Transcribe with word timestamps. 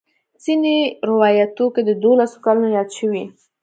ځینې 0.43 0.75
روایاتو 1.09 1.65
کې 1.73 1.81
د 1.85 1.91
دولسو 2.03 2.37
کلونو 2.45 2.67
یاد 2.77 2.89
شوی. 2.97 3.23